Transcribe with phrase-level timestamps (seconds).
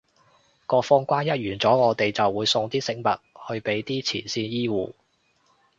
[0.65, 4.93] 個封關一完咗，我哋就會送啲食物去畀啲前線醫護